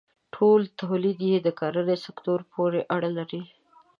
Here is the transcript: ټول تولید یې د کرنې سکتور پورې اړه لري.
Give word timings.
ټول 0.35 0.61
تولید 0.79 1.19
یې 1.29 1.37
د 1.41 1.47
کرنې 1.59 1.97
سکتور 2.05 2.39
پورې 2.53 2.79
اړه 2.95 3.09
لري. 3.17 3.41